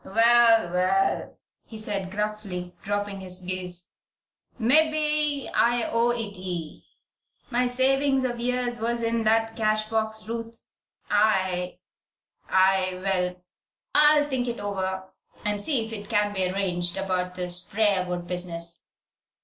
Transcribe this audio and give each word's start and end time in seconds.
"Well, 0.03 0.73
well!" 0.73 1.37
he 1.67 1.77
said, 1.77 2.09
gruffly, 2.09 2.73
dropping 2.81 3.19
his 3.19 3.41
gaze. 3.41 3.91
"Mebbe 4.57 5.47
I 5.53 5.87
owe 5.91 6.09
it 6.09 6.35
ye. 6.39 6.83
My 7.51 7.67
savin's 7.67 8.23
of 8.23 8.39
years 8.39 8.81
was 8.81 9.03
in 9.03 9.25
that 9.25 9.55
cash 9.55 9.89
box, 9.89 10.27
Ruth. 10.27 10.65
I 11.11 11.77
I 12.49 12.99
Well, 13.03 13.43
I'll 13.93 14.27
think 14.27 14.47
it 14.47 14.59
over 14.59 15.11
and 15.45 15.61
see 15.61 15.85
if 15.85 15.93
it 15.93 16.09
can 16.09 16.33
be 16.33 16.49
arranged 16.49 16.97
about 16.97 17.35
this 17.35 17.61
Briarwood 17.61 18.25
business. 18.25 18.87